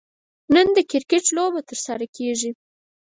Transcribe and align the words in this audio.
نن 0.53 0.67
د 0.77 0.77
کرکټ 0.91 1.25
لوبه 1.35 1.61
ترسره 1.69 2.05
کیږي 2.15 2.51